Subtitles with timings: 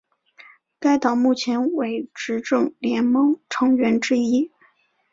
[0.79, 4.51] 该党目前为执政联盟成员之一。